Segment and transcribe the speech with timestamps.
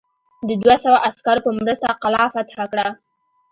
[0.47, 2.87] د دوه سوه عسکرو په مرسته قلا فتح کړه.